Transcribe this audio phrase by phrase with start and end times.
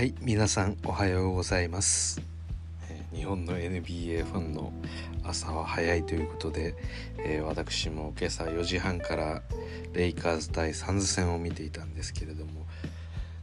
[0.00, 2.22] はい皆さんおはようございます、
[3.12, 4.72] 日本の NBA ファンの
[5.22, 6.74] 朝は早いということで、
[7.18, 9.42] えー私も今朝4時半から
[9.92, 12.64] レイカーズ対サンズ戦を見ていたんですけれども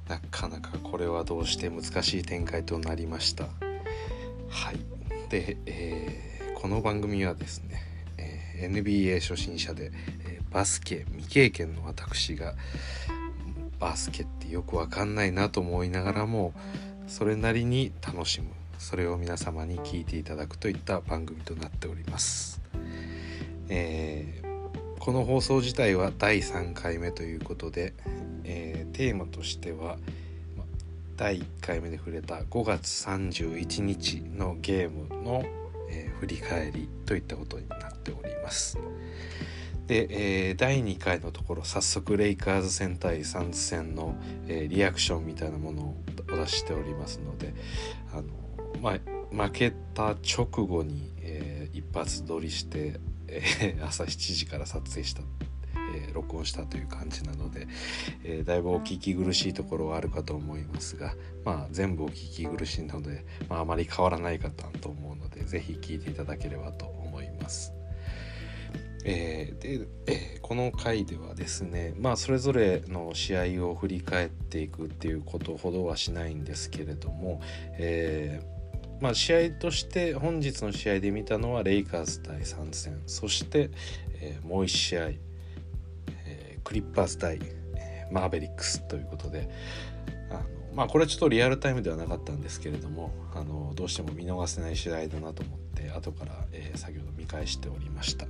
[0.10, 3.44] なかなかこれはどうして難しい展開となりました。
[4.50, 4.80] はい
[5.30, 7.84] で、えーこの番組はですね、
[8.18, 9.92] えー NBA 初心者で、
[10.28, 12.56] えバスケ未経験の私が
[13.80, 16.54] バスケってよくわかんないなと思いながらも
[17.08, 18.48] それなりに楽しむ。
[18.80, 22.62] それを皆様に聞いていただくといった番組となっております、
[23.70, 24.48] えー
[25.00, 27.94] この放送自体は第3回目ということで、
[28.44, 29.98] えーテーマとしては
[31.16, 35.46] 第1回目で触れた5月31日のゲームの、
[35.90, 38.78] えー振り返りといったことになっております。
[39.88, 40.08] で、
[40.50, 44.16] えー第2回のところ早速レイカーズ戦対サンズ戦の、
[44.48, 45.98] えーリアクションみたいなものを
[46.32, 47.54] お出ししておりますので
[48.14, 48.28] あの、
[48.82, 49.00] ま、
[49.46, 55.22] 負けた直後に、えー一発撮りして、え 朝7時から撮影した、
[55.96, 57.68] え録音したという感じなので、
[58.24, 67.77] えーだいぶお聞き苦しいところはあるかと思いますが、まあ、全部お聞き苦しいので、まあ、あまり変わらないかと思うので是非聞いていただければと思います。
[69.08, 77.42] えーで、えーこの回ではですねまあそれぞれの試合を振り返っていくっていうことほどはしないんですけれども、
[77.74, 83.72] えーまあ、試合として本日の試合で見たのはレイカーズ対サンズ戦そして、
[84.22, 85.08] えーもう1試合、
[86.26, 87.40] えークリッパーズ対、
[87.76, 89.50] えマーベリックスということで
[90.30, 90.42] あの
[90.74, 98.26] まあこれはちょっとリアルタイムではなかったんですけれどもあのどうしても見逃せない試合だなと思って後から、えー先ほど見返しておりました。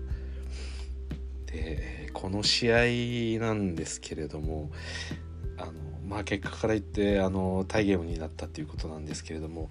[1.48, 2.72] でこの試
[3.38, 4.72] 合なんですけれども
[5.58, 5.72] あの
[6.08, 9.70] まあ結果から言ってあのタイゲームになったっていうことなんですけれども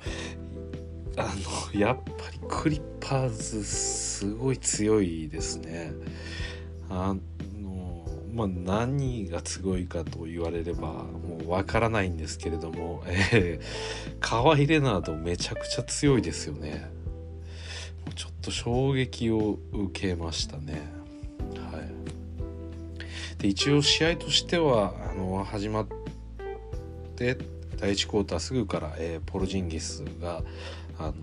[1.17, 1.33] あ
[1.73, 5.93] のやっぱりクリッパーズすごい強いですね。
[6.91, 7.15] あ
[7.59, 16.91] のまあ何がすごいかと言われればもうわからないんですけれども、えー、カワイ・レナードめちゃくちゃ強いですよね。
[18.15, 20.96] ちょっと衝撃を受けましたね。
[21.73, 21.81] は
[23.39, 25.87] い、で一応試合としてはあの始まっ
[27.17, 27.39] て
[27.79, 30.43] 第1クォーターすぐから、えーポルジンギスが
[30.99, 31.15] あの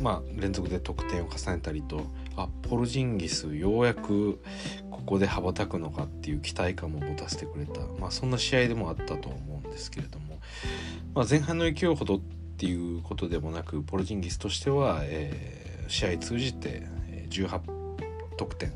[0.00, 2.02] まあ、連続で得点を重ねたりと
[2.36, 4.40] あポルジンギスようやく
[4.92, 10.38] ここで羽ばたくのかっていう期待感も持たせてくれた、まあ、そんな試合でもあったと思うんですけれども、
[11.16, 12.20] まあ、前半の勢いほどっ
[12.58, 16.86] ていうことでもなくポルジンギスとしては、えー試合通じて
[17.30, 17.60] 18
[18.36, 18.72] 得点、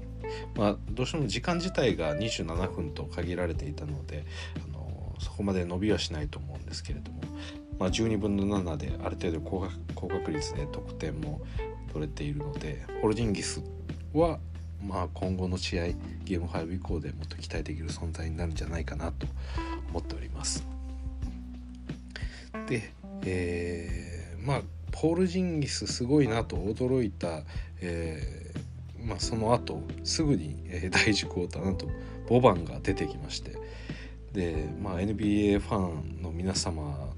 [0.57, 4.25] まあ、どうしても時間自体が27分と限られていたので
[4.65, 7.21] あのそこまで伸びはしないと思うんですけれども、
[7.79, 11.41] まあ、12分の7である程度高確高確率で得点も
[11.93, 13.63] 取れているのでポルジンギス
[14.13, 14.39] は、
[14.85, 15.87] まあ、今後の試合
[16.25, 19.27] ゲーム5以降でもっと期待できる存在になるんじゃないかなと
[19.91, 20.65] 思っております。
[22.67, 22.93] で、
[23.25, 27.43] えーまあポール・ジンギスすごいなと驚いた、
[27.81, 28.52] えー
[29.05, 31.89] まあ、その後すぐに、えー 第1クォーターなんと
[32.29, 33.57] ボバンが出てきまして
[34.33, 37.13] で、まあ、NBA ファンの皆様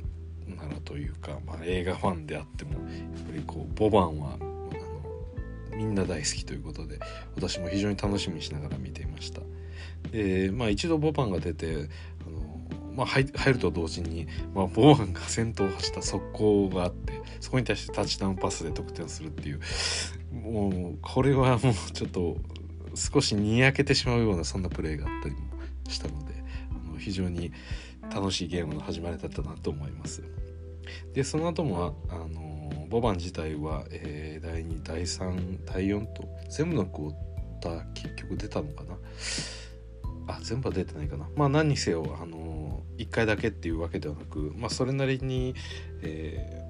[0.48, 2.80] ならというか、まあ、映画ファンであってもやっ
[3.26, 4.70] ぱりこうボバンはあの
[5.76, 6.98] みんな大好きということで
[7.36, 9.40] 私も非常に楽しみにしながら見ていました。
[10.10, 11.88] でまあ、一度ボバンが出て
[12.26, 12.60] あの、
[12.94, 19.60] まあ、入ると同時に、まあ、ボバンが先頭を走った速攻があってそこに対してタッチダウンパスで得点するっていう
[20.44, 22.36] もうこれはもうちょっと
[22.94, 25.40] 少しにやけてしまうようなそんなプレーがあったりも
[25.88, 26.34] したので
[26.70, 27.52] あの非常に
[28.14, 30.22] 楽しいゲームの始まりだったなと思います。
[31.14, 37.14] でその後もあのボバン自体は、えー第2第3第4と全部のクォー
[37.60, 38.98] ター結局出たのかな？
[40.26, 45.54] あ全部は出てないかなまあ何にせよあの1回だけっていうわけではなく、まあ、それなりに、
[46.02, 46.64] えー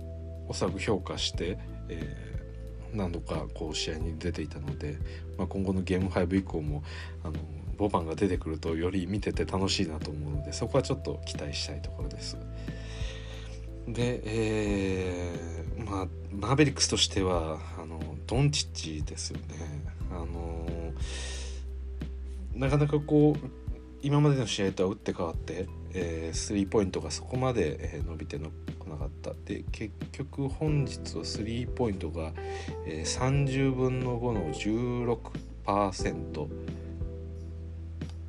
[0.47, 1.59] おそらく評価して、
[1.89, 2.34] えー
[2.95, 4.97] 何度かこう試合に出ていたので、
[5.37, 6.83] まあ、今後のゲーム5以降も
[7.23, 7.35] あの
[7.77, 12.39] ボバンが出てくるとより見てて楽しいなと思うのでそこはちょっと期待したいところです。
[13.89, 19.45] で、えーまあマーベリックスとしてはあのドンチッチですよね。
[20.11, 20.93] あの
[22.55, 23.49] なかなかこう
[24.03, 28.51] 今までの試合とは打って変わって、えースリーポイントがそこまで、伸びての
[28.85, 29.33] こなかった。
[29.45, 32.33] で結局本日はスリーポイントが、
[32.87, 34.53] えー30分の5の
[35.67, 36.49] 16%、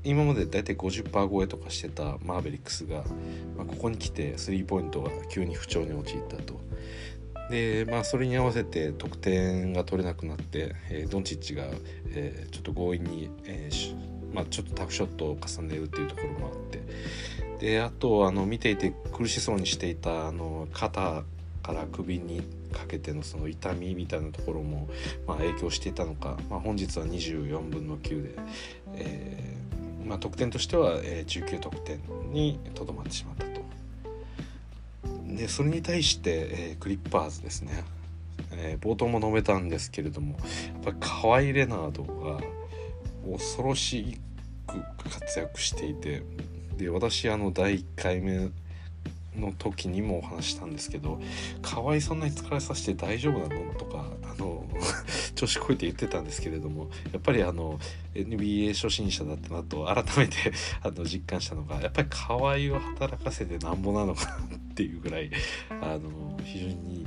[0.04, 3.04] 今まで大体50%超えとかしてたマーベリックスが、
[3.58, 6.60] まあ、ここに来てスリーポイントが急に不調に陥ったと。
[7.50, 11.66] でまあそれに合わせて得点が取れなくなって、えー、ドンチッチが、
[12.10, 13.96] えー、ちょっと強引に、えー
[14.34, 16.82] まあ、ちょっとタフショットを重ねるっていうところもあって。
[17.60, 21.24] であとあの見ていて苦しそうにしていたあの肩
[21.64, 22.42] から首に
[22.72, 24.88] かけてのその痛みみたいなところも、
[25.26, 28.36] まあ、影響していたのか、まあ、本日は24分の9で、
[28.96, 32.00] えーまあ、得点としては、え、19得点
[32.32, 33.66] にとどまってしまったと。
[35.36, 37.84] でそれに対して、えー、クリッパーズですね、
[38.52, 42.40] え、冒頭も述べたんですけれどもやっぱり河合レナードが
[43.30, 44.20] 恐ろし
[44.68, 44.80] く
[45.10, 46.24] 活躍していて
[46.78, 48.50] で私あの第1回目
[49.40, 51.20] の時にもお話したんですけど
[51.62, 54.66] 「河合そんなに疲れさせて大丈夫なの?」とかあの
[55.36, 57.80] 調子こいて言ってたんですけれどもやっぱりあの
[58.14, 64.56] NBA 初心者だってなと改めてあの実感したのがやっぱり河合を働かせてなんぼなのかな？
[64.56, 65.32] っていうぐらい
[65.70, 67.06] あの非常に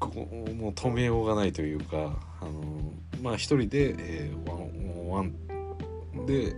[0.00, 2.92] もう止めようがないというかあの
[3.22, 6.54] まあ一人で、えー、ワンワンで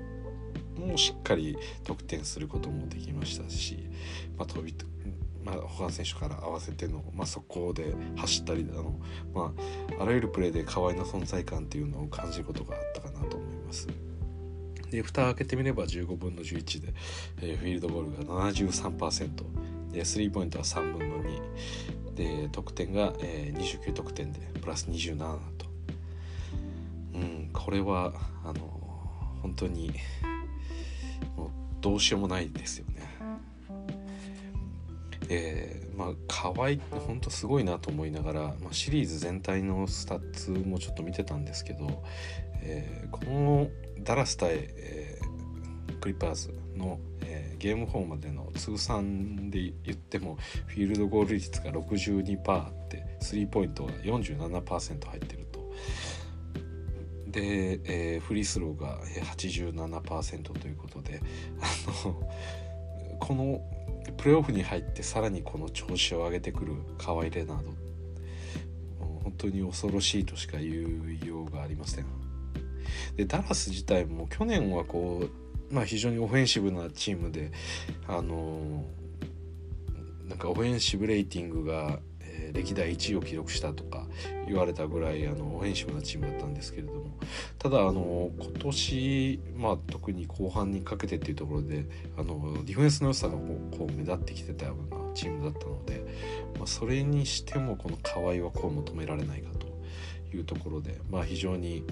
[0.79, 3.89] もしっかり得点することもできましたし、
[4.37, 4.75] まあ、飛び
[5.45, 9.01] まあ、他の選手から合わせての、まあ、速攻で走ったりあの、
[9.33, 9.55] ま
[9.99, 13.89] あ、あらゆるプレーで河合の存在感っていうのを感じることがあったかなと思います。
[14.91, 16.95] で蓋を開けてみれば15分の11で、
[17.43, 25.67] えー、フィールドゴールが73%でスリーポイントは3分の2で得点が、えー、29得点でプラス27と、
[27.15, 28.13] うん、これは
[28.45, 28.61] あの
[29.43, 29.93] 本当に
[31.81, 33.09] どうしようもないですよね。
[35.31, 42.03] えー、まあ河合って本当すごいなと思いながら、まあ、シリーズ全体のスタッツもちょっと見てたんですけど、
[42.63, 43.69] えー、この
[44.05, 55.48] ダラス対、えー、クリッパーズの、えー、ゲーム4までの通算で言ってもフィールドゴール率が62%あってスリーポイントが47%入ってる。
[57.31, 58.99] で、えー、フリースローが
[59.37, 61.21] 87%ということで
[61.61, 62.29] あの
[63.19, 63.61] この
[64.17, 67.75] プレーオフに入ってさらにこの調子を上げてくる河合レナード
[69.23, 72.07] 本当に恐ろしいとしか言いようがありません。
[73.17, 75.29] でダラス自体も去年はこ
[75.71, 77.53] う、まあ、非常にオフェンシブなチームで
[78.07, 78.85] あの
[80.29, 82.01] なんかオフェンシブレーティングが、
[82.39, 84.07] えー、歴代1位を記録したとか
[84.47, 87.11] 言われたぐらいあのオフェンシブなチームだったんですけれども
[87.59, 91.85] ただあの今年、まあ、特に後半にかけてっていうところで
[92.17, 93.39] あのディフェンスの良さがこ
[93.73, 96.05] うこう目立ってきてたようなチームだったので、
[96.57, 99.67] まあ、それにしてもこの河合はこう求められないかと
[100.37, 101.85] いうところで、まあ、非常に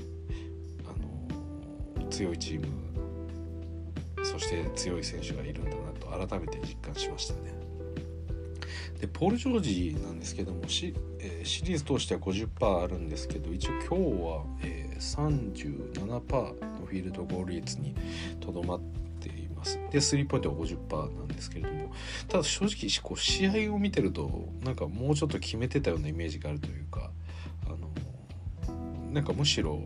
[0.84, 2.66] あの強いチーム
[4.24, 7.65] そして強い選手がいるんだなと改めて実感しましたね。
[9.00, 16.00] でポール・ジョージなんですけどもシ,、えー、シリーズ通しては50%あるんですけど一応今日は、えー、37%
[16.80, 17.94] のフィールドゴール率に
[18.40, 18.80] とどまっ
[19.20, 19.78] ています。
[19.90, 21.92] でスリーポイントは50%なんですけれども
[22.28, 27.10] ただ正直こう試合を見てるとなんかもうちょっと決めてたようなイメージがあるというか
[27.66, 29.80] あのなんかむしろ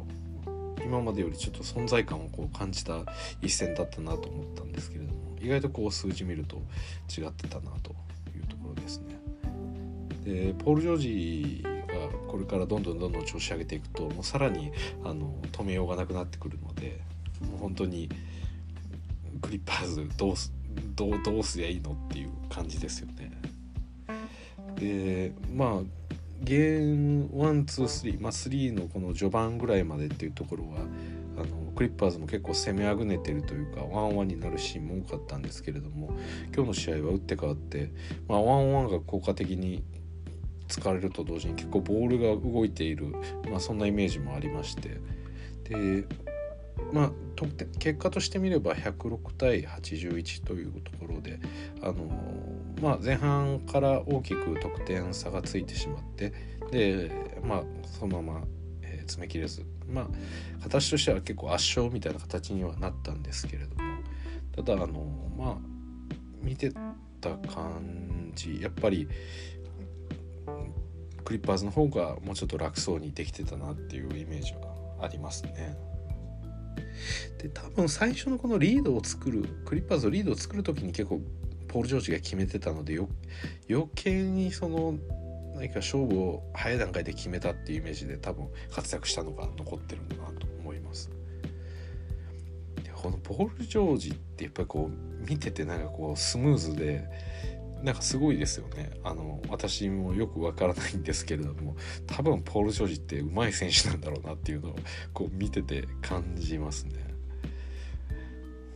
[0.84, 3.04] 今までよりちょっと存在感をこう感じた
[3.42, 6.56] 一戦だったなと思ったんですけれども意外とこう数字見ると
[7.08, 7.94] 違ってたなと
[8.38, 9.18] いうところですね。
[10.24, 14.70] でポール・ジョージがこれからどんどんどんどん調子上げていくともうさらに
[15.04, 17.00] あの止めようがなくなってくるので
[17.40, 18.08] もう本当に
[19.40, 20.52] クリッパーズどうす
[20.94, 23.30] どうどうすりゃいいのっていう感じですよね。
[24.76, 25.82] でまあ
[26.42, 30.78] ゲーム123まあ3のこの序盤ぐらいまでっていうところは
[31.40, 36.10] あのクリッパーズも結構攻めあぐねてるというかワンワンになるシーンも多かったんですけれども
[36.54, 37.92] 今日の試合は打って変わって、
[38.28, 39.82] まあ、ワンワンが効果的に
[40.68, 43.06] 使われると同時に結構ボールが動いている、
[43.50, 45.00] まあ、そんなイメージもありまして。
[45.68, 46.04] で
[46.92, 51.38] まあ得点結果としてみれば106対81というところで
[51.82, 51.94] あの、
[52.82, 56.32] まあ、前半から大きく得点差がついてしまって
[56.70, 58.40] でまあそのまま
[58.82, 60.06] え詰め切れずまあ
[60.62, 63.82] 形としては結構圧勝みたいな形にはなったんですけれども
[64.54, 65.04] ただあの
[65.36, 65.56] まあ
[66.42, 66.72] 見て
[67.20, 69.08] た感じやっぱり
[71.24, 75.76] クリッパーズの方がもうちょっと楽そうにできてたなっていうイメージはありますね。
[77.38, 81.20] で多分最初のこのリードを作るクリッパーズのリードを作る時に結構
[81.68, 82.98] ポール・ジョージが決めてたので
[83.68, 84.98] 余計にその
[85.60, 91.10] 何か勝負を早い段階で決めたっていうイメージで多分活躍したのが残ってるんだなと思います。
[92.82, 97.04] でこのポール・ジョージってやっぱりこう見ててなんかこうスムーズで
[97.82, 101.76] なんかすごいですよねあの私もよくわからないんですけれども
[102.06, 104.76] 多分ポール・ジョージってうまい選手なんだろうなっていうのを
[105.12, 106.94] こう見てて感じますね。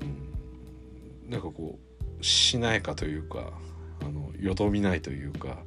[0.02, 1.78] うん、なんかこ
[2.20, 3.54] うしなやかというか
[4.02, 5.62] あのよどみないというか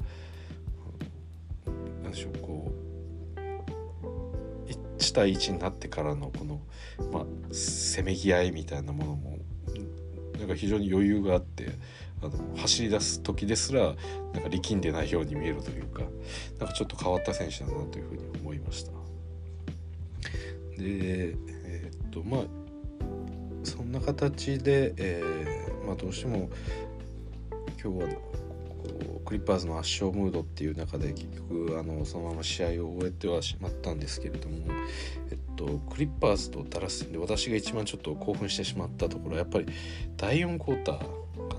[2.18, 2.78] しょうこう
[4.98, 6.62] 1対1になってからのこの、
[7.12, 9.38] まあ、せめぎ合いみたいなものも
[10.40, 11.70] なんか非常に余裕があって
[12.22, 13.96] あの走り出す時ですら
[14.34, 16.04] なんか力んでないように見えるというか
[16.60, 18.92] なんかちょっと変わった選手だなというふうに思いました。
[18.92, 18.96] で
[20.78, 22.42] えー、っとまあ
[23.64, 26.50] そんな形で、えーまあ、どうしても
[27.82, 28.10] 今日は
[29.26, 34.58] クリッパーズの圧勝ムードっていう中で結局あのそのまま試合を終えてはしまったんですけれども、
[35.30, 39.66] えっと、クリッパーズとダラス戦で私が一番ちょっと興奮してしまったところはやっぱり
[40.16, 41.06] 第4クォーターか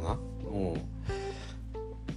[0.02, 0.14] な？
[0.50, 0.78] もう、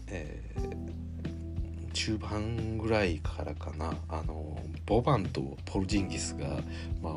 [0.07, 3.93] えー、中盤ぐらいからかな？
[4.09, 6.59] あのボバンとポルジンギスが、
[7.01, 7.13] まあ、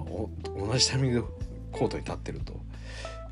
[0.58, 1.26] 同じタイミングで
[1.70, 2.54] コートに立ってると。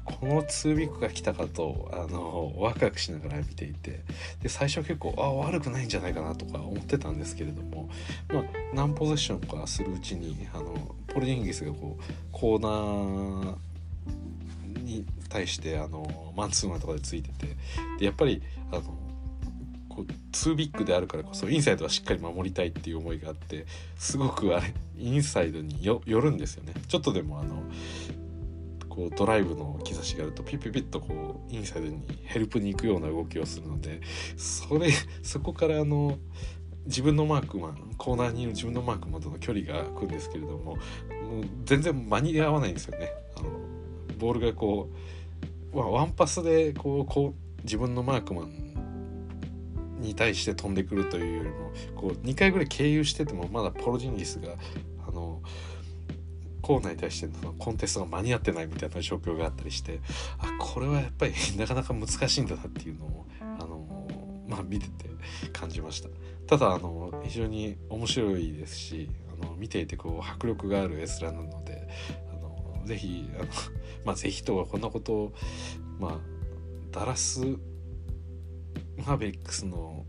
[0.04, 4.00] この2ビックが来たかとあのワクワクしながら見ていて
[4.42, 7.88] で最初は結構あ悪くないんじゃないかなとか思ってたんですけれども、
[8.32, 8.42] まあ、
[8.74, 13.56] 何ポゼッションかするうちにあのポルジンギスがこうコーナー
[14.82, 17.56] に対してあのマンツーマンとかでついてて
[17.98, 18.82] でやっぱりあの
[19.88, 23.66] こう2ビッグであるからこそインサイドはしっかり守りたいっていう思いがあって
[23.98, 26.72] すごくあれインサイドに寄るんですよね。
[26.88, 27.62] ちょっとでもあの
[28.94, 34.02] こうドライブの兆しがあるとピッピッピッとこうインサイドにヘルプに行くような動きをするので
[34.36, 34.90] それ
[35.22, 36.18] そこからあの
[36.84, 40.76] 自分のマークマンコーナーにいる自分のマークマンとの距離が空くんですけれどももう
[41.64, 43.08] 全然間に合わないんですよね。
[43.38, 43.48] あの
[44.18, 44.90] ボールがこ
[45.72, 54.48] うワンパスでこうこう自分のマークマンに対して飛んでくるというよりもこう2回ぐらい経由しててもまだポロジンギスが
[55.08, 55.40] あの
[56.62, 60.00] コーナーに対してのコンテストが間に合ってないみたいな状況があったりして
[60.38, 64.06] あこれはやっぱり なかなか難しいんだなっていうのをあの、
[64.48, 65.10] まあ、見てて
[65.52, 66.08] 感じました。
[66.46, 69.08] ただあの非常に面白いですし
[69.40, 71.88] あの見ていてこう迫力がある絵面なので
[72.30, 73.48] あのぜひあの
[74.04, 75.32] まあぜひとはこんなことを
[75.98, 76.20] まあ
[76.90, 77.40] ダラス
[78.98, 80.04] マーベックスの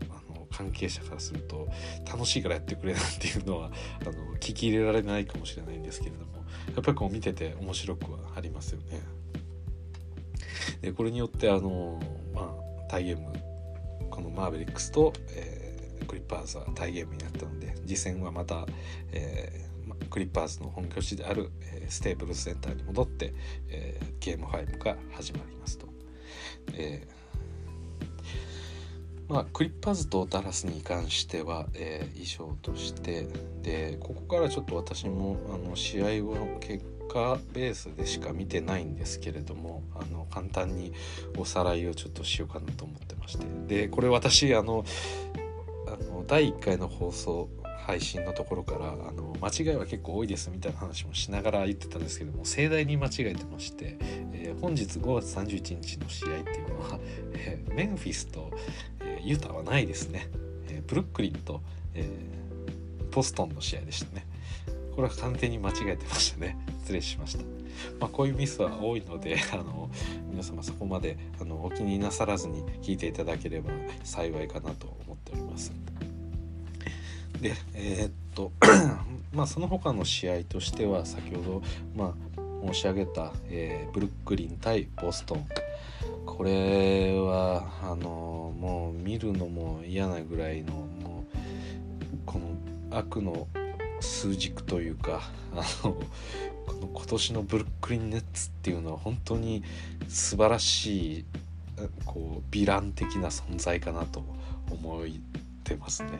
[0.56, 1.68] 関係者からすると
[2.06, 6.43] 楽しいからやってくれなんていうのはあの聞き入れられないかもしれないんですけれども
[6.74, 9.00] やっぱりこう見てて面白くはありますよね。
[10.80, 12.00] でこれによってあの、
[12.34, 13.32] まあ、タイゲーム
[14.10, 18.66] このマーベリックスと、えー、クリッパーズはタイゲームになったので次戦はまた、
[19.12, 23.34] えー、クリッパーズの本拠地である、え、ステーブルセンターに戻って、
[23.68, 25.88] えー、ゲーム5が始まりますと。
[26.74, 27.23] えー
[29.28, 33.26] まあ、クリッパーズとダラスに関しては、えー、以上として
[33.62, 40.92] でここからちょっと私もあの試合を結果ベースでしか見てないんですけれどもあの簡単に
[41.38, 43.46] おさらいをちょっとしようかなと思ってまして。
[43.66, 44.84] でこれ私あの
[45.86, 47.48] あの第1回の放送
[47.86, 53.98] 配信のところからあの間違いは結構多いですみたいな話もしながら言ってたんですけども盛大に間違えてまして、
[54.32, 56.98] えー、本日5月31日の試合っていうのは、
[57.34, 58.50] えー、メンフィスと、
[59.24, 60.28] ユタはないですね、
[60.68, 61.60] えブルックリンと、
[61.94, 62.08] え
[63.10, 64.26] ボストンの試合でしたね。
[64.94, 66.56] これは完全に間違えてましたね。
[66.80, 67.44] 失礼しました、
[67.98, 69.90] まあ、こういうミスは多いのであの
[70.30, 73.70] 皆様そこまであのお気になさらずに聞いていただければ
[74.04, 75.72] 幸いかなと思っております。
[77.40, 78.52] でえー、っと
[79.32, 81.62] まあその他の試合としては先ほど
[81.96, 85.46] まあ申し上げた、えー、ブルックリン対ボストン。
[86.26, 91.36] これはあのもう見るのも嫌なぐらいのもう
[92.26, 93.46] この悪の
[94.00, 95.94] 数軸というかあの
[96.66, 99.62] この今年のブルックリン・ネッツっていうのは本当に
[100.08, 101.24] 素晴らしい
[102.04, 104.22] こうヴィラン的な存在かなと
[104.70, 105.04] 思っ
[105.64, 106.10] てますね。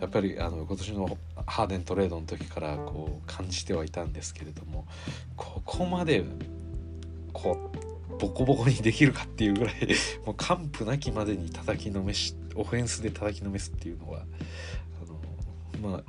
[0.00, 4.86] やっぱりあの今年のハーデントレードの時からこう感じてはいたんですけれども
[5.36, 6.24] ここまで
[7.32, 7.89] こう
[8.20, 9.74] ボコボコにできるかっていうぐらい
[10.26, 14.24] もう完膚なきまでに叩きのめしオフェンスで叩きのめすっていうのは
[15.82, 16.04] あのまあ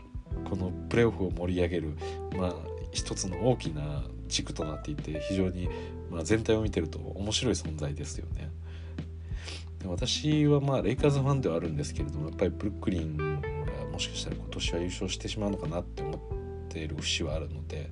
[0.49, 1.93] このプレーオフを盛り上げる
[2.37, 2.55] まあ
[2.91, 5.69] 一つの大きな軸となっていて非常に、
[6.09, 8.49] まあ、全体を見てると面白い存在ですよね。
[9.85, 13.25] 私はまあレイカーズファンではあるんですけれどもやっぱりブルックリンが
[13.91, 16.19] もしかしたら今年は優勝してしまうのかなって思っ
[16.69, 17.89] ている節はあるので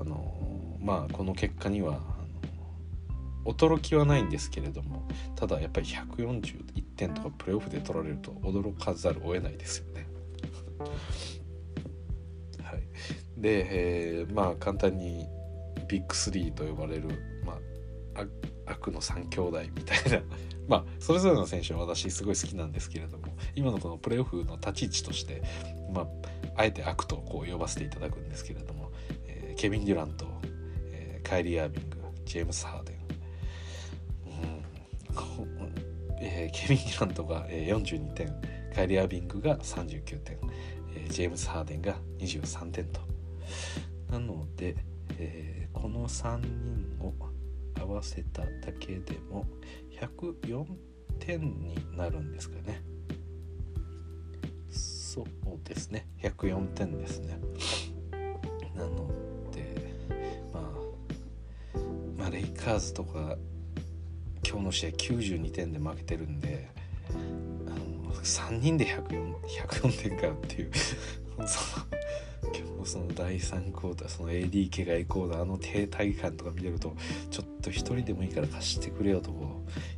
[0.00, 2.15] あのまあこの結果には
[3.46, 10.06] 驚きはないんですけれどもただやっぱり141点とかプレーオフで取られると驚かざるを得ないですよね。
[12.62, 12.82] はい、
[13.36, 15.26] で、えー、まあ簡単に
[15.88, 17.08] ビッグ3と呼ばれる、
[17.44, 17.58] ま
[18.14, 18.26] あ、
[18.66, 20.22] 悪の3兄弟みたいな
[20.66, 25.42] まあそれぞれの選手は私すごい好きなんですけれども今のこのプレーオフの立ち位置として、
[25.92, 26.08] まあ、
[26.56, 28.90] あえて悪とこう呼ばせていただくんですけれども、
[29.26, 30.26] えー、ケビン・デュラント、
[30.92, 32.95] えー、カイリー・アービングジェームス・ハーデン、
[36.18, 38.34] えー、ケビン・デュラントが42点
[38.74, 40.38] カイリー・アービングが39点、
[40.94, 43.00] えー、ジェームス・ハーデンが23点と。
[44.10, 44.76] なので、
[45.18, 47.14] えー、この3人を
[47.80, 49.46] 合わせただけでも
[50.00, 50.64] 104
[51.18, 52.82] 点になるんですかね。
[54.70, 55.26] そう
[55.64, 56.06] ですね。
[56.22, 57.38] 104点ですね。
[58.74, 59.08] なの
[59.50, 59.74] で
[60.52, 61.78] まあ
[62.18, 63.36] まあレイカーズとか
[64.56, 66.66] 今日の試合92点で負けてるんで
[67.10, 67.68] あ
[68.08, 69.34] の3人で 104,
[69.68, 70.70] 104点かっていう
[72.86, 76.96] その第3クォーターその AD が行こうだあの停滞感とか見てると
[77.30, 79.30] ちょっと一人でもいいから貸してくれよと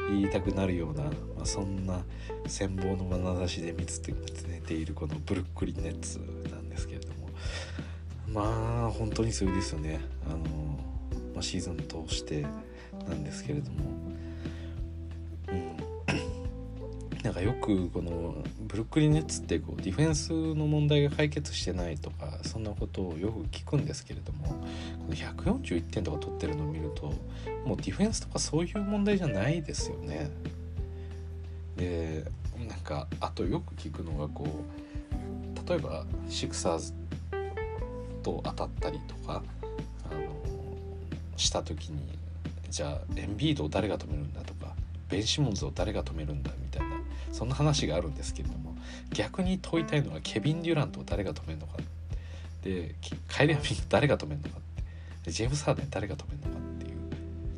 [0.09, 1.11] 言いたくなるような、ま
[1.43, 2.03] あ、そんな
[2.47, 4.03] 羨望の眼差しで見つ
[4.49, 6.19] めているこのブルックリンネッツ
[6.51, 7.29] なんですけれども
[8.33, 10.01] まあ本当にすごいですよね。
[10.27, 10.39] あの、
[11.35, 12.43] まあ、シーズン通して
[13.07, 14.08] なんですけれども
[17.29, 24.55] なんかよくこのブルックリン・ネッツってこうディフェンスの問題が解決してないとかそんなことをよく聞くんですけれどもこ
[25.11, 27.13] の141点とか取ってるのを見ると
[27.67, 30.31] もうディフェンスとかそういう問題じゃないですよね。
[31.77, 32.25] で
[32.67, 36.95] なんかあとよく聞くのがこう例えばシクサーズ
[38.23, 39.43] と当たったりとか
[40.11, 40.23] あの
[41.37, 42.01] した時に
[42.71, 44.75] じゃあエンビードを誰が止めるんだとか
[45.11, 46.98] ベンシモンズを誰が止めるんだみたいな
[47.33, 48.77] そんな話があるんですけれども
[49.13, 51.79] 逆に問いたいのはケビン・デュラントを誰が止めるのか
[52.63, 52.95] で
[53.29, 56.99] カイリア・ミン誰が止めるのかってジェームス・ハーデン誰が止めるのかっていう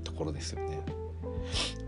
[0.04, 0.80] ところですよね。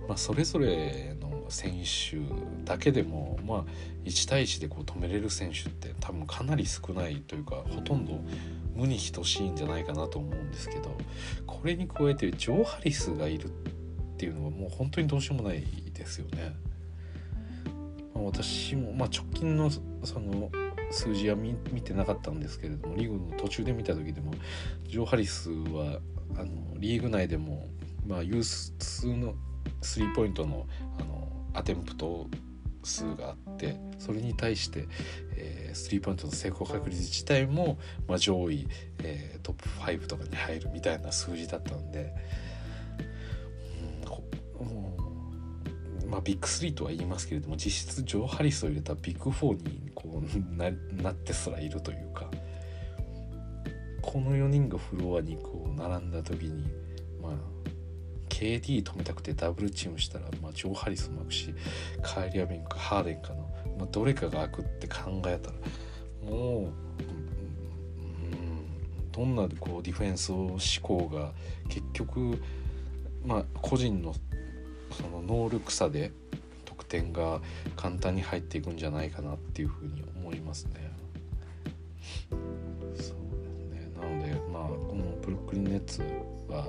[0.08, 2.18] まあ、それぞれの選手
[2.64, 3.64] だけでも、まあ、
[4.04, 8.20] 1対1でこう止めれる選手って多分かなり少ないというかほとんど
[8.74, 10.96] 無に等しいんじゃないかなと思うんですけど
[11.46, 13.50] これに加えてジョー・ハリスがいるっ
[14.16, 15.64] ていうのはもう本当にどうしようもない
[15.94, 16.54] ですよね。
[18.14, 20.50] 私も、まあ、直近のその
[20.90, 24.32] 数字は見てなかったんですけれどもリーグの途中で見た時でも
[24.84, 26.00] ジョー・ハリスは
[26.36, 27.68] あのリーグ内でも、
[28.06, 28.74] まあ、ユース
[29.06, 29.34] 2の
[29.80, 30.66] スリーポイントの
[31.00, 32.28] あのアテンプト
[32.82, 34.88] 数があってそれに対して、
[35.74, 38.66] スリーポイントの成功確率自体も、まあ、上位、
[39.02, 42.14] えー、トップ5とかに入るみたいな数字だったんで。
[46.12, 50.70] まあ、ビッグ3とは言いますけれども実質ジョー・ハリスを入れたビッグ4にこうな
[51.02, 52.30] なってすらいるというか
[54.02, 56.70] この4人がフロアにこう並んだ時に
[57.22, 57.32] まあ
[58.28, 61.54] KD 止めたくてダブルチームしたら、まあ、ジョー・ハリスも開くし
[62.02, 65.56] カイリア・ビンかハーデンかの、まあ、どれかが開くって考えたら
[66.28, 66.72] もう、うん、
[69.10, 71.32] どんなこうディフェンスを思考が
[71.70, 72.38] 結局
[73.24, 74.14] まあ個人の
[74.92, 76.12] その能力差で
[76.64, 77.40] 得点が
[77.76, 80.92] 簡単に入っていくんじゃないかなっていうふうに思いますね。
[82.30, 83.12] そうです
[83.70, 83.90] ね。
[84.00, 86.02] なのでまあこのブルックリン・ネッツ
[86.48, 86.66] は、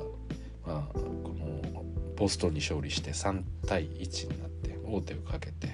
[0.65, 0.99] まあ、こ
[1.37, 1.83] の
[2.15, 5.67] ボストンに勝利して3対1になって王手をかけて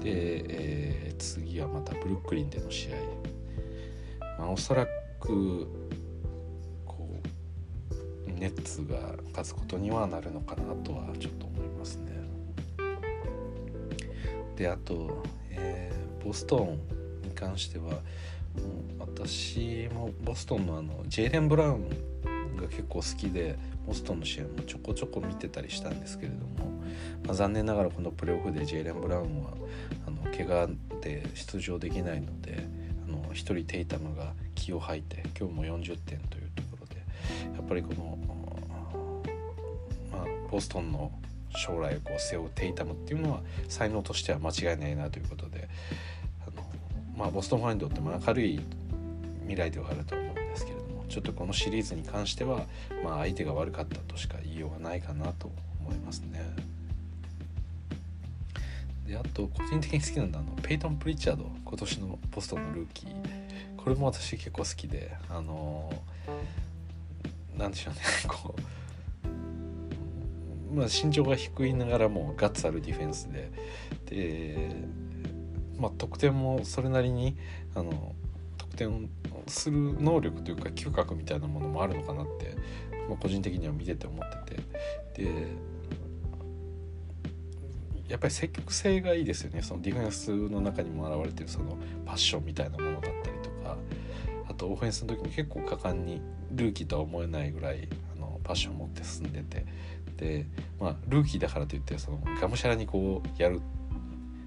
[0.00, 2.96] で、えー、次はまたブルックリンでの試合、
[4.38, 4.86] まあ、おそら
[5.20, 5.68] く
[8.44, 11.53] ネッツが勝つことにはなるのかなとはちょっと思います。
[11.96, 12.12] ね。
[14.56, 18.00] であと、えー、ボストンに関してはもう
[19.00, 21.88] 私もボストンのあのジェイレン・ブラウン
[22.56, 26.82] が結構好きでボストンの試合もちょこちょこ見てたりしたんですけれども、
[27.24, 29.50] まあ、残念ながらこのプレーオフでジェイレン・ブラウンは
[30.06, 30.68] あの怪我
[31.00, 32.66] で出場できないので
[33.08, 36.96] あの1人テイタムが気を吐いて今日も40点というところで
[37.56, 38.18] やっぱりこの
[40.50, 41.10] ボストンの
[41.56, 45.68] 将来をこう背負うテイタムっていうのは才能としては間違いないなということで
[46.46, 46.66] あの、
[47.16, 48.60] まあ、ボストンファインドって明るい
[49.42, 52.66] 未来ではあると思うんですけれどもちょっとこのシリーズに関しては、
[53.04, 56.42] まあ、相手が悪かったとしか言いようがないかなと思いますね。
[59.06, 63.10] であと個人的に好きなのはあのペイトン・プリチャード今年のボストンのルーキー
[63.76, 65.92] これも私結構好きであの
[67.58, 68.83] なんでしょうねこう
[70.74, 73.50] まあ、身長が低いながらもガッツあるディフェンスで
[74.06, 74.76] で、
[75.78, 77.36] まあ、得点もそれなりに
[77.74, 78.14] あの
[78.58, 79.08] 得点
[79.46, 82.56] する能力というか嗅覚みたいなものもあるのかなって、
[83.08, 84.54] まあ、個人的には見てて思って
[85.16, 85.24] て。
[85.24, 85.74] で
[88.06, 89.62] やっぱり積極性がいいですよね。
[89.62, 93.78] そのディフェンスの中にも表れてるそのパッションみたいなものだったりとか。
[94.46, 96.20] あとオフェンスの時に結構果敢に
[96.52, 99.66] ルーキーとは思えないぐらいあのパッションを持って進んでて。
[100.16, 100.46] で、
[100.80, 103.60] まあ、ルーキーだからといってそのがむしゃらにこうやる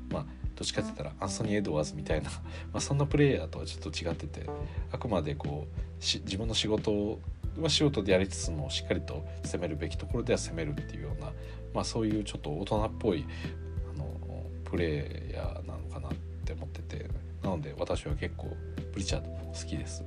[0.10, 0.26] まあ
[0.56, 2.30] どっちかって言ったらアンソニー・エドワーズみたいな、
[2.74, 4.50] まあ、そんなプレイヤーとはちょっと違ってて
[4.92, 7.20] あくまでこう自分の仕事
[7.60, 11.32] は仕事でやりつつもしっかりと攻めるべきところでは攻めるっていうような、
[11.74, 13.26] まあ、そういうちょっと大人っぽい
[13.94, 16.14] あのプレイヤーなのかなっ
[16.46, 17.06] て思ってて
[17.44, 18.48] なので私は結構
[18.94, 20.04] プリチャード好きです。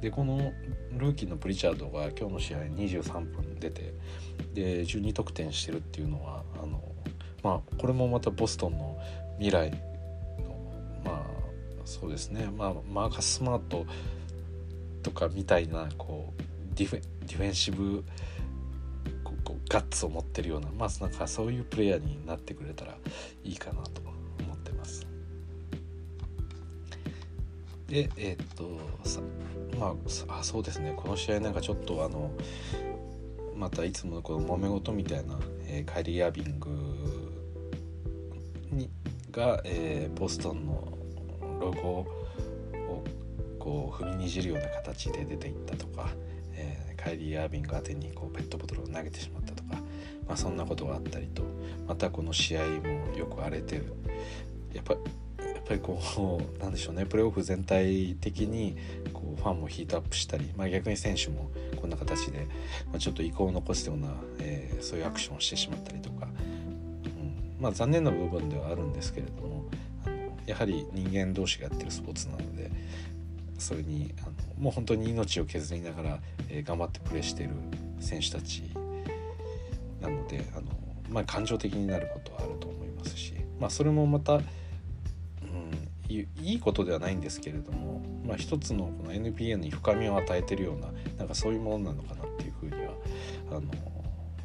[0.00, 0.52] でこの
[0.98, 3.94] ルーキーのプリチャードが今日の試合23分出て
[4.54, 6.82] で12得点してるっていうのはあの
[7.42, 8.98] まあこれもまたボストンの
[9.38, 10.72] 未来の
[11.04, 11.22] まあ
[11.84, 13.86] そうですね、まあ、マーカス・スマート
[15.02, 16.42] とかみたいなこう
[16.74, 18.04] ディフェディフェンシブ
[19.44, 22.96] こうガッツを持ってるようなまあなんかそういうプレイヤーになってくれたら
[23.44, 24.00] いいかなと
[24.40, 25.06] 思ってます。
[27.88, 29.20] でえー、っとさ
[29.78, 29.94] ま
[30.28, 32.30] ああそうですねこの試合なんかちょっとあの
[33.62, 36.68] またいつものこの揉め事みたいな、えー、カイリー・アービング
[38.72, 38.90] に
[39.30, 40.98] が、えー、ボストンの
[41.60, 43.04] ロゴを
[43.60, 46.08] こう踏みにじるような形で出ていったとか、
[46.54, 49.76] えー、カイリー・アービング宛てにこうペットボトルを投げてしまったとか、
[50.26, 51.44] まあ、そんなことがあったりと
[51.86, 53.94] またこの試合もよく荒れてる。
[54.74, 54.96] やっぱ
[55.64, 57.06] ぱりこう なんでしょうね。
[57.06, 58.76] プレーオフ全体的に
[59.12, 62.46] こうファンもヒートアップしたり、まあ、逆に選手もこんな形で、
[62.90, 67.62] まあ、ちょっと意向を残すような、えー、そういうアクションをしてしまったりとか、うん。
[67.62, 69.64] まあ、残念な部分ではあるんですけれども
[70.04, 72.70] あのやはり人間同士がやってるスポーツなので
[73.58, 77.54] それにあのもう本当に命を削りながら、えー、頑張ってプレーしている
[78.00, 78.64] 選手たち
[80.00, 80.66] なのであの、
[81.08, 84.40] まあ、感情的になることはあると思いますし、まあ、それもまた
[86.20, 92.92] いいことではないんですけれども、まあ、一つのこの NBA に深みを与えてるようななんかそういうものなのかなっていうふうには
[93.50, 93.62] あの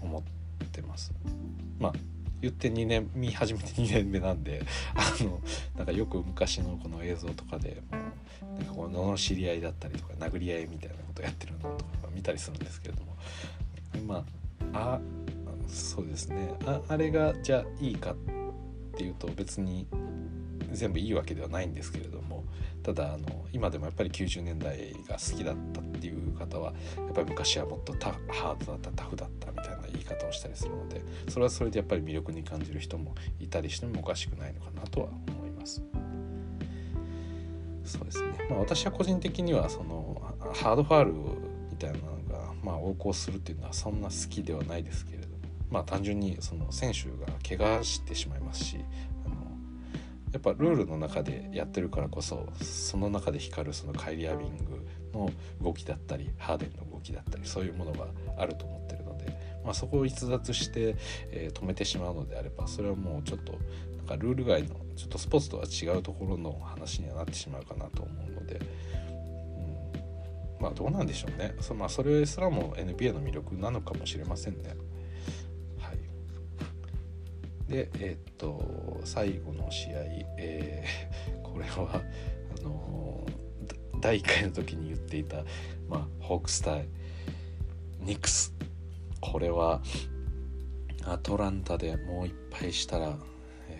[0.01, 1.13] 思ってます。
[1.79, 1.93] まあ
[2.41, 4.61] 言って2年見始めて2年目なんで
[4.93, 5.39] あの
[5.75, 7.97] なんかよく昔のこの映像とかでも
[8.59, 13.15] なんかこの知り合いだったりとか殴り合いみたいなことやってるのとか見たりするんですけれども
[14.05, 14.23] ま
[14.73, 14.99] ああ
[15.67, 18.15] そうですねああれがじゃあいいかっ
[18.97, 19.87] ていうと別に
[20.71, 22.43] 全部いいわけではないんですけれども
[22.83, 35.81] ただあの今でもやっぱり90年代が好きだったっていう方はやっぱり昔はもっとハードだったタフだったみたいな言い方をしたりするのでそれはそれでやっぱり魅力に感じる人もいたりしてもおかしくないのかなとは思います。
[37.87, 40.21] そうですね、まあ、私は個人的にはその
[40.53, 41.13] ハードファール
[41.71, 45.35] みたいなのが、まあ、横行するっていうのはそんな好きではないですけれども、
[45.71, 48.77] まあ、単純にその選手が怪我してしまいますし
[50.37, 55.31] やっぱルールの中でやってるからこそその中で光るそのカイリ・アビングの
[55.63, 58.05] 動きだったりハーデンの動きだったりそういうものが
[58.37, 59.25] あると思ってるので、
[59.65, 60.95] まあ、そこを逸脱して、
[61.31, 63.53] えー、止めてしまうのであればそれはもうちょっと
[63.97, 68.61] なんかルール外のちょっとスポーツとは違うところの話にはなってしまうかなと思うので、
[70.59, 74.75] うん、まあどうなんでしょうねそ,、まあ、それすらも NBA の魅力なのかもしれませんね。
[77.67, 79.91] でえー、っと最後の試合、
[80.37, 82.01] えー、 これは
[82.59, 83.25] あの
[83.99, 85.43] 第1回の時に言っていた、
[85.89, 86.87] まあ、ホークス対
[87.99, 88.53] ニックス。
[89.19, 89.81] これは
[91.03, 93.17] アトランタでもう一敗したら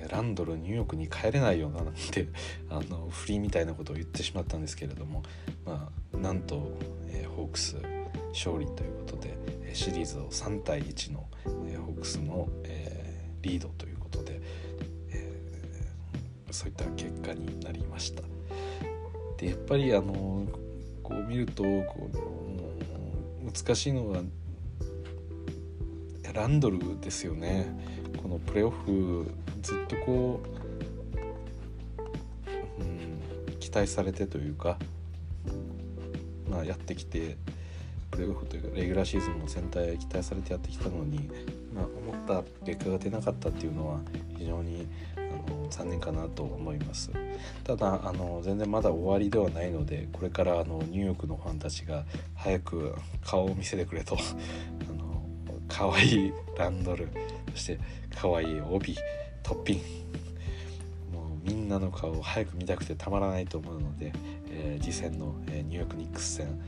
[0.10, 2.28] ランドルニューヨークに帰れないよななんて
[2.70, 5.24] あのフリーみたいなことを言ってしまったんですけれども、
[5.66, 7.78] まあ、なんと、えー、ホークス
[8.30, 9.38] 勝利ということで
[9.74, 11.28] シリーズを3対1の、
[11.68, 12.87] えー、ホークスの、えー
[13.48, 14.42] リードということで、
[15.12, 18.24] えー、そういった結果になりました。
[19.38, 20.48] でやっぱりあの
[21.04, 24.22] こう見るとこう難しいのは
[26.38, 27.66] ランドルですよね
[28.22, 29.32] このプレーオフ
[29.64, 30.40] ずっとこ
[32.78, 34.78] う、うん、期待されてというか、
[36.48, 37.38] まあ、やってきて
[38.12, 41.28] プレーオフというかレギュラーシーズンも全体期待されてやってきたのに、
[41.74, 44.00] まあ、思った結果が出なかったっていうのは
[44.38, 47.12] 非常にあの残念かなと思います。
[47.64, 54.18] ただあの全然まだ終わりではないのでこれからあのニューヨークのファンたちが早く顔を見せてくれと
[54.90, 55.24] あの
[55.68, 57.10] 可愛いランドル
[57.54, 57.80] そして
[58.16, 58.96] 可愛い帯
[59.44, 59.78] トッピン。
[61.14, 64.12] もうみんなの顔を早く見たくてたまらないと思うので、
[64.50, 66.60] えー、次戦の、えー、ニューヨークニックス戦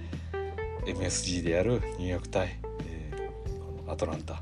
[0.86, 4.42] MSG であるニューヨーク対、えー、このアトランタ。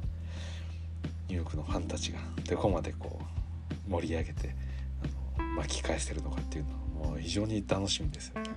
[1.28, 3.20] ニューヨークのファンたちがどこまでこ
[3.88, 4.56] う盛り上げて
[5.38, 8.50] あの巻き返してるのかっていうのはもう非常に楽しみですよね。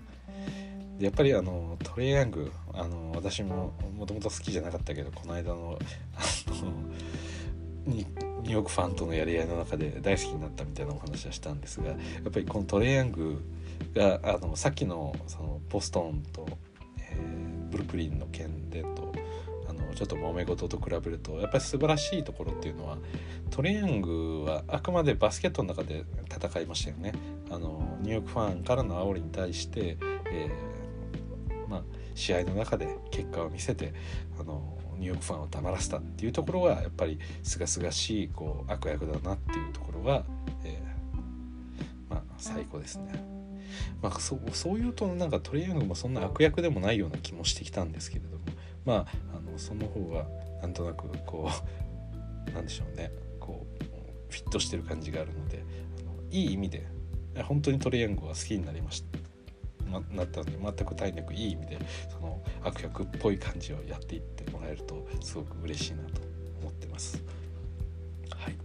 [0.98, 5.78] やっぱりあのトレイヤングあの私ももともと好きじゃなかったけどこの間の
[6.46, 6.72] あの
[7.86, 11.94] ニューヨークファンとのやり合いの中で大好きになったみたいなお話はしたんですがや
[12.28, 13.42] っぱりこのトレイヤング
[13.94, 16.46] があのさっきのそのボストンと、
[16.98, 19.12] えー、ブルックリンの件でと
[19.90, 22.98] のちょっと揉め事と比べるとやっぱり素晴らしいところっていうのは
[23.50, 27.12] トレイヤングはあくまでバスケットの中で戦いましたよね。
[27.50, 29.98] あのニューヨークファンからの煽りに対して、
[30.30, 31.82] えーまあ、
[32.14, 33.92] 試合の中で結果を見せて
[34.38, 40.24] あのニューヨークファンを黙らせたっていうところがやっぱりすがすがしいこう悪役だなっていうところが、
[40.64, 43.40] えー、まあ、最高ですね。
[44.02, 48.44] まあ、そうそういうとなんかトレイヤングもそんな悪役でもないような気もしてきたんですけれども
[48.84, 50.26] まああのその方が
[50.60, 51.48] なんとなくこ
[52.48, 53.84] う なんでしょうねこう
[54.28, 55.64] フィットしてる感じがあるので
[56.30, 56.86] いい意味で
[57.44, 59.20] 本当にトレイヤングは好きになりました。
[60.14, 66.20] なったので全く体力いい意味でその悪役っぽい感じをやっていってもらえるとすごく嬉しいなと
[66.60, 67.22] 思ってます。
[68.30, 68.56] はい、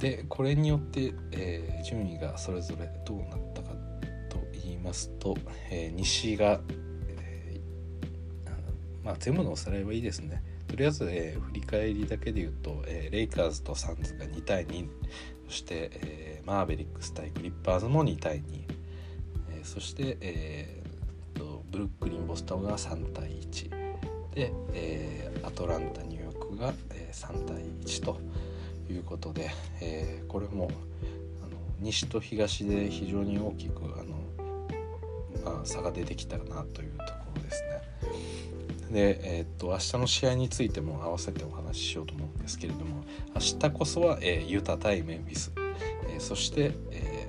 [0.00, 3.70] でこれによって、えー、順位がそれぞれどうなったか
[4.28, 5.36] と言いますと、
[5.70, 6.60] えー、西が、
[9.04, 10.42] まあ、全部のおさらいはいいですね。
[10.68, 14.88] とりあえず、えー、振り返りだけで言うと、えー、レイカーズとサンズが2対2
[15.48, 18.72] そして、えー、マーベリックス対クリッパーズも2対2
[19.64, 23.70] そして、えーと、ブルックリン・ボストンが3対1
[24.34, 28.18] で、え、アトランタニューヨークが、え、3対1と
[28.90, 30.70] いうことで、え、これも
[31.44, 37.82] あの西と東で非常に大きくあの、まあ、差が出てきたなというところですね。
[38.92, 45.50] で、えーと、明日の試合についても合わせてお話ししようと思うんですけれども明日こそは、えー、ユタ対メンフィス、
[46.10, 47.28] えー、そして、え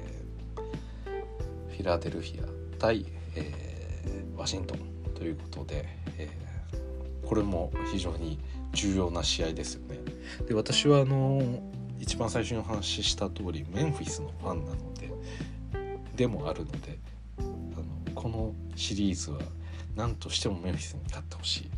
[1.69, 2.47] フィラデルフィア
[2.77, 4.79] 対、えー、ワシントン
[5.15, 5.85] ということで、
[6.17, 8.39] えー、これも非常に
[8.73, 9.99] 重要な試合ですよね。
[10.47, 11.61] で私はあの
[11.99, 15.09] 一番最初にお話しした通りメンフィスのファンなので
[16.15, 16.99] でもあるので
[17.39, 19.39] あのこのシリーズは
[19.95, 21.69] 何としてもメンフィスに勝ってほしい。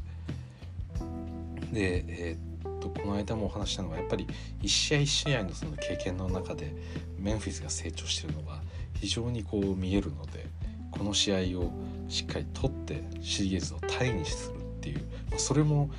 [1.73, 4.27] で、えー、っとこの間もお話したのはやっぱり
[4.61, 6.73] 一試合一試合のその経験の中で
[7.19, 8.61] メンフィスが成長してるのが
[8.99, 10.45] 非常にこう見えるので
[10.91, 11.71] この試合を
[12.07, 15.01] しっかり取ってシリーズをタイにするっていう
[15.37, 15.89] それも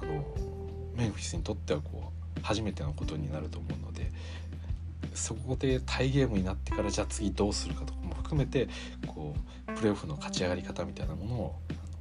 [0.00, 0.24] あの
[0.94, 4.10] メンフィスにとってはこう初めてのことになると思うので
[5.14, 8.68] そこでタイゲームになってからじゃあ次どうするかとかも含めて
[9.06, 9.40] こう
[9.76, 11.60] プレーオフの勝ち上がり方みたいなものを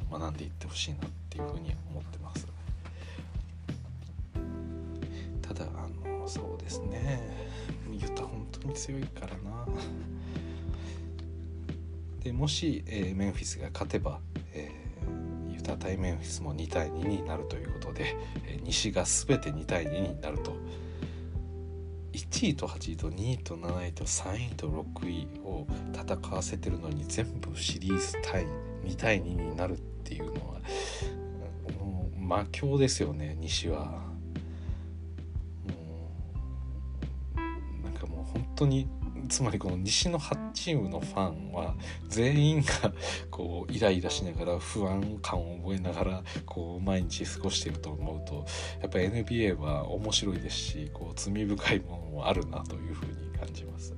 [0.10, 2.48] 学んでいってほしいなっていうふうに思ってます。
[5.42, 7.20] ただあのそうですね
[7.92, 9.66] ユタ本当に強いからな。
[12.24, 14.20] でもし、えー、メンフィスが勝てば、
[14.54, 18.16] えー、ユタ対メンフィスも2対2になるということで、
[18.48, 20.56] えー、西が全て2対2になると
[22.32, 28.46] 1位と8位と2位と7位と3位と6位を戦わせてるのに全部シリーズ対
[28.84, 30.62] 2対2になるっていうのは
[31.80, 33.86] もう魔境ですよね西は。
[35.66, 36.12] も
[37.82, 38.88] うなんかもう本当に
[39.28, 41.76] つまりこの西の8チームのファンは
[42.08, 42.94] 全員が
[43.30, 48.46] こうイライラしながら不安感を覚えながらこう毎日過ごしていると思うと
[48.82, 53.96] やっぱ NBA は面白いですしこう罪深いものもあるなというふうに感じます。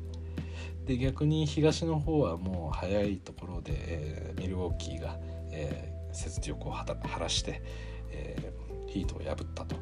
[0.86, 5.18] で逆に東の方はもう早いところで、えー、ミルウォーキーが、
[5.52, 7.62] えー、雪辱を晴らして、
[8.10, 9.76] えー、ヒートを破ったと。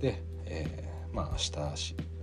[0.00, 1.50] で、えー、まあ明日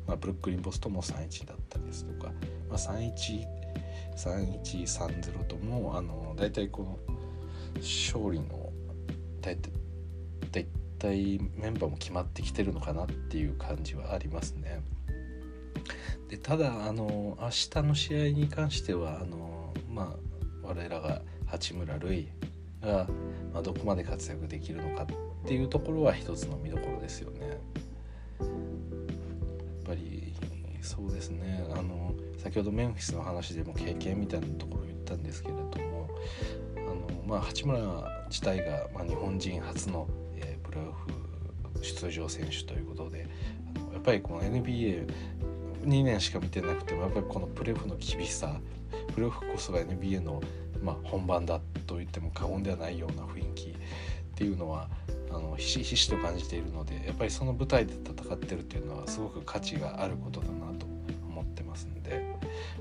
[0.08, 2.32] まあ、ブルックリン・ボストンも3-1だったですとか、
[2.70, 7.00] まあ、3-13130ともあの大体この
[7.78, 8.72] 勝利の
[9.42, 9.72] 大体
[10.52, 10.66] 大
[11.00, 14.82] 体メンバーも決まってきてるのかなっていう感じはありますね。
[16.30, 20.16] でただあの明日の試合に関してはあのま
[20.64, 22.28] あ我らが八村塁
[22.82, 23.08] が、
[23.54, 25.08] まあ、どこまで活躍できるのかっ
[25.48, 27.60] ていうところは一つの見どころですよね。
[30.86, 31.66] そうですね。
[31.74, 36.10] あの先ほどメンフィスの話でも経験みたいなところを言ったんですけれども
[36.76, 37.82] あの、まあ、八村
[38.30, 43.28] 自体が、まあ、日本人初の、えー、プレーオフ出場選手ということで
[43.76, 45.08] あのやっぱりこの NBA2
[45.86, 48.60] 年しか見てなくてもやっぱりこのプレーオフの厳しさ
[49.16, 50.40] プレーオフこそが NBA の、
[50.84, 53.74] まあ、本番だと言っても過言ではないような雰囲気っ
[54.36, 54.88] ていうのは
[55.36, 60.86] あのひしひしと感じているのでやっぱりその舞台で戦ってるっていうのはすごく価値があることだなと
[61.30, 62.26] 思ってますんで、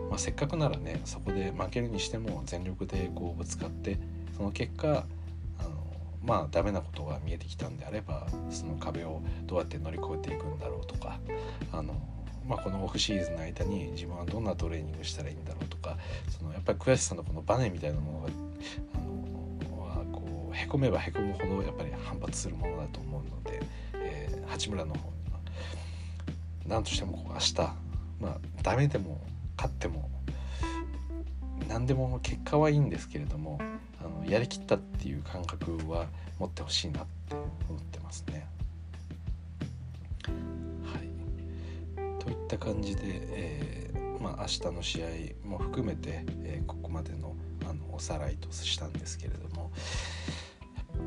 [0.09, 3.99] まあ、せっかくならねそこで負けるにしても全力でこうぶつかって
[4.37, 5.05] その結果
[5.59, 5.71] あの
[6.25, 11.19] まあダメなことが見えてきたんであればその壁をどうやって乗り越えていくんだろうとか
[11.73, 11.95] あの
[12.47, 15.97] まあ、このオフシーズンの間に自分はどんなトレーニングしたらいいんだろうとか
[16.29, 18.29] そのやっぱり悔しさのこのバネみたいなものが
[18.95, 19.14] あの
[20.55, 23.61] へこめばへこむほどやっぱり反発するものだと思うので、
[23.95, 25.39] えー、八村の方には
[26.67, 27.55] 何としてもこう明日
[28.21, 29.21] まあダメでも
[29.57, 30.11] 勝っても
[31.69, 33.59] 何でも結果はいいんですけれども
[34.01, 36.07] あのやりきったっていう感覚は
[36.39, 37.45] 持ってほしいなって思
[37.79, 38.47] ってますね。
[40.27, 40.31] は
[40.99, 45.07] いといった感じで、えー、まあ、明日の試合
[45.47, 49.71] も含めて、えー、ここまでのあのおさらいとしたんですけれども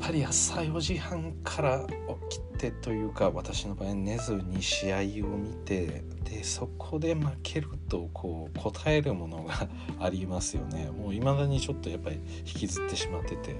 [0.00, 1.86] ぱり朝4時半から
[2.30, 5.00] 起きてというか私の場合寝ずに試合を
[5.36, 9.68] 見てでそこで負けるとこう答えるものが
[10.00, 10.90] ありますよね。
[10.90, 13.56] もういまだにちょっとやっぱり引きずってしまってて。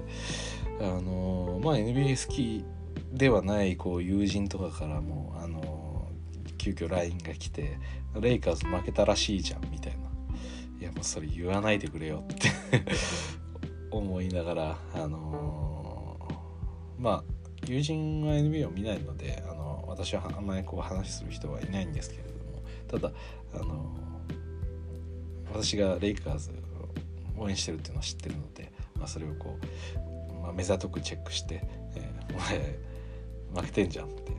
[0.81, 2.63] あのまあ NBA 好き
[3.11, 6.07] ではないこう友人とかからもあの
[6.57, 7.77] 急遽 LINE が来て
[8.19, 10.09] 「レイカーズ負けたらしいじゃん」みたいな
[10.79, 12.49] 「いやもうそれ言わないでくれよ」って。
[13.91, 15.68] 思いながらあの、
[16.99, 17.23] まあ
[17.65, 23.11] 友人は NBA を見ないのであの私はあんまりこう話する人はいないんですけれどもただ
[23.53, 23.95] あの
[25.51, 26.51] 私がレイカーズ
[27.37, 29.57] を応援してるっていうのを知ってるので、まあ、それをこ
[30.39, 31.63] う、まあ、目ざとくチェックして
[31.95, 34.31] 「えー、お前負けてんじゃん」って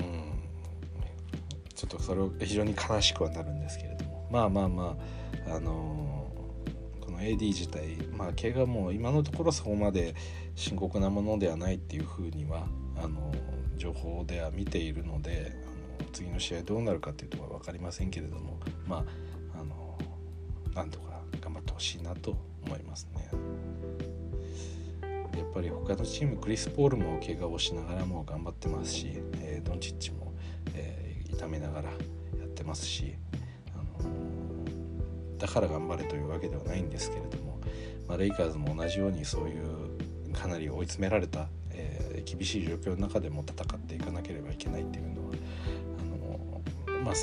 [0.00, 0.02] う。
[0.02, 0.42] ん。
[1.74, 4.28] ちょっとそれを非常に悲しくはなるんですけれども。
[4.30, 4.96] まあまあま
[5.48, 6.25] ああの、
[7.16, 10.14] の AD 自体まあ怪我も今のところそこまで
[10.54, 13.32] 深刻なものではないっていうふうにはあの、
[13.76, 15.52] 情報では見ているので
[15.98, 19.04] あの次の試合どうなるかっていうとこは分かりませんけれどもま
[19.54, 19.98] ああの、
[20.74, 23.28] なんとか頑張ってほしいなと思いますね。
[25.36, 30.32] やっぱり他のチームクリス・ポールも怪我をしながらも頑張ってますし、えー、ドンチッチも、
[30.74, 31.96] え痛めながらや
[32.46, 33.14] ってますし、
[35.38, 37.60] だから頑張れというわけではないんですけれども、
[38.08, 45.34] まあ、レイカーズも同じようにそういうかなり追い詰められた、えー、厳しい状況の中でも戦っていかなければいけないっていうのは
[46.86, 47.14] あの、まあ、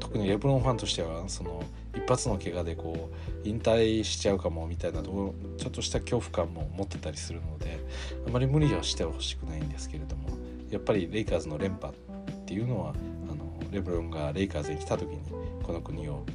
[0.00, 1.62] 特にレブロンファンとしてはその
[1.94, 5.34] 一発の怪我でこう引退しちゃうかもみたいなちょ
[5.66, 7.78] っとした恐怖感も持ってたりするので
[8.26, 10.28] あまり無理はしてほしくないんですけれども
[10.70, 12.94] やっぱりレイカーズの連覇っていうのは
[13.30, 15.20] あのレブロンがレイカーズに来た時に
[15.62, 16.26] この国を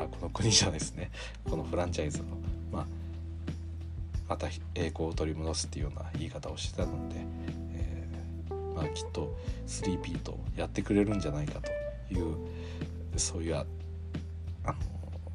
[0.00, 1.10] あこの国じゃないですね。
[1.48, 2.24] このフランチャイズの、
[2.72, 2.86] まあ、
[4.28, 7.16] また栄光を取り戻すっていうような言い方をしてたので、
[7.74, 9.34] えー、まあ、きっと
[9.66, 12.36] スリーピートやってくれるんじゃないかという
[13.16, 13.64] そういうあ
[14.66, 14.74] の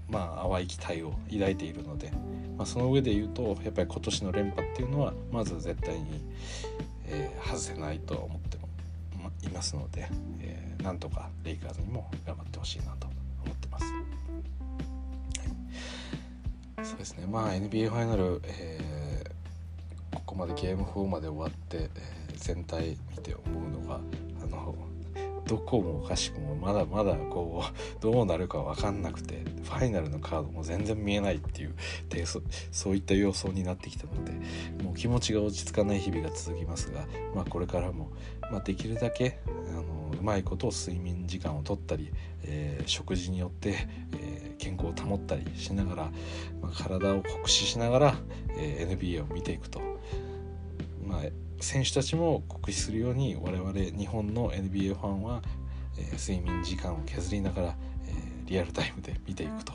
[0.09, 2.11] まあ淡い期待を抱いているので、
[2.57, 6.05] まあ、その上で言うとやっぱり今年の連覇っていうのはまず絶対に、
[7.05, 8.57] えー、外せないと思って
[9.45, 10.07] いますので、
[10.41, 13.08] えー、なんとかレイカーズにも頑張ってほしいなと
[16.89, 17.27] そうですね。
[17.27, 23.99] まあ NBA ファイナル、えー、ここまでゲーム4まで終わって、えー、全体見て思うのが
[24.43, 24.75] あの
[25.45, 31.75] どこもおかしくもまだまだこうどうなるか分かんなくてファイナルのカードも全然見えないっていう
[32.09, 34.31] でそそういった様相になってきたので
[34.83, 38.11] もう気持ちが落ち着かない日々が続きますが、まあ、これからも、
[38.51, 39.83] まあ、できるだけあの
[40.19, 42.11] うまいことを睡眠時間をとったり、
[42.43, 44.28] えー、食事によって、えー、
[44.59, 46.03] 健康を保ったりしながら、
[46.61, 48.15] まあ、体を酷使しながら、
[48.57, 49.81] えー、NBA を見ていくと。
[51.03, 51.21] まあ
[51.61, 55.41] 選手たちも酷使するように我々日本の NBA ファンは、
[55.97, 57.75] えー、睡眠時間を削りながら、
[58.07, 59.73] えー、リアルタイムで見ていくと、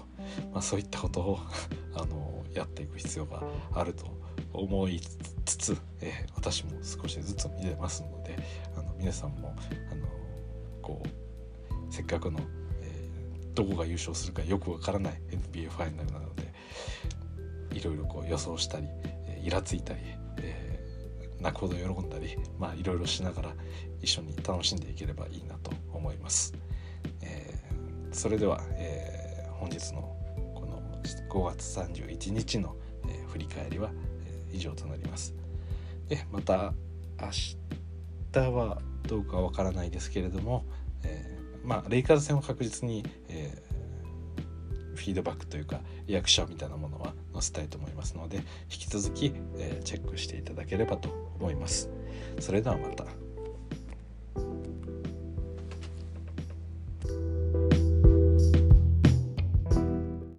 [0.52, 1.38] まあ、そういったことを
[1.94, 3.42] あのやっていく必要が
[3.72, 4.06] あると
[4.52, 5.00] 思い
[5.44, 8.36] つつ、え、私も少しずつ見てますので
[8.76, 9.54] あの皆さんも
[9.90, 10.06] あの
[10.80, 12.40] こうせっかくの、
[13.55, 16.52] どこが優勝するかよくわからない NBA ファイナルなので
[17.72, 18.86] いろいろこう予想したり、
[19.42, 20.00] イラついたり、
[20.38, 20.74] えー
[21.44, 23.55] 泣くほど喜んだりまあいろいろしながら
[24.00, 26.55] 一緒に楽しんでいければいいなと思います。
[27.20, 30.16] えー、それでは、えー、本日の
[30.55, 30.82] この
[31.28, 32.76] 5月31日の、
[33.09, 33.90] え、振り返りは、
[34.26, 35.34] え以上となります。
[36.09, 36.72] でまた
[37.20, 37.30] 明
[38.32, 40.64] 日はどうかわからないですけれども、
[41.02, 41.34] えー、
[41.64, 51.08] まあレイカーズ戦は確実に、えー、フィードバックというかリアクションみたいなものは載せたいと思いますので引き続き、えー、チェックしていただければと
[51.38, 51.90] 思います。
[52.38, 53.23] それではまた。